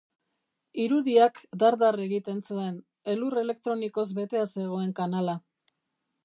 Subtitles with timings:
[0.85, 2.79] Irudiak dar-dar egiten zuen,
[3.15, 5.37] elur elektronikoz betea zegoen kanala.